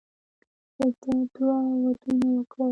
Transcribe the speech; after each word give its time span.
ده 1.01 1.11
دوه 1.33 1.55
ودونه 1.83 2.27
وکړل. 2.35 2.69